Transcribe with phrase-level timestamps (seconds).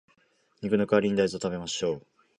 [0.63, 2.05] 肉の代わりに大豆を食べましょう